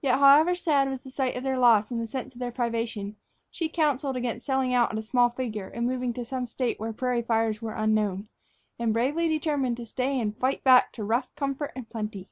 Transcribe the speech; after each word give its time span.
Yet, 0.00 0.20
however 0.20 0.54
sad 0.54 0.88
was 0.88 1.02
the 1.02 1.10
sight 1.10 1.34
of 1.36 1.42
their 1.42 1.58
loss 1.58 1.90
and 1.90 2.00
the 2.00 2.06
sense 2.06 2.32
of 2.34 2.38
their 2.38 2.52
privation, 2.52 3.16
she 3.50 3.68
counseled 3.68 4.14
against 4.14 4.46
selling 4.46 4.72
out 4.72 4.92
at 4.92 4.98
a 4.98 5.02
small 5.02 5.30
figure 5.30 5.66
and 5.66 5.84
moving 5.88 6.12
to 6.12 6.24
some 6.24 6.46
State 6.46 6.78
where 6.78 6.92
prairie 6.92 7.22
fires 7.22 7.60
were 7.60 7.74
unknown, 7.74 8.28
and 8.78 8.92
bravely 8.92 9.26
determined 9.26 9.76
to 9.78 9.84
stay 9.84 10.20
and 10.20 10.38
fight 10.38 10.62
back 10.62 10.92
to 10.92 11.02
rough 11.02 11.34
comfort 11.34 11.72
and 11.74 11.90
plenty. 11.90 12.28